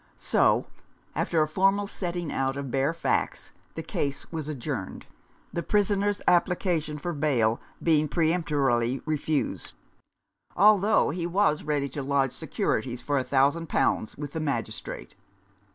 So, 0.17 0.65
after 1.13 1.43
a 1.43 1.47
formal 1.47 1.85
setting 1.85 2.31
out 2.33 2.57
of 2.57 2.71
bare 2.71 2.91
facts, 2.91 3.51
the 3.75 3.83
case 3.83 4.31
was 4.31 4.47
adjourned, 4.47 5.05
the 5.53 5.61
prisoner's 5.61 6.23
application 6.27 6.97
for 6.97 7.13
bail 7.13 7.61
being 7.83 8.07
peremptorily 8.07 9.03
refused; 9.05 9.73
although 10.55 11.11
he 11.11 11.27
was 11.27 11.61
ready 11.61 11.87
to 11.89 12.01
lodge 12.01 12.31
securities 12.31 13.03
for 13.03 13.19
a 13.19 13.23
thousand 13.23 13.69
pounds 13.69 14.17
with 14.17 14.33
the 14.33 14.39
Magistrate. 14.39 15.13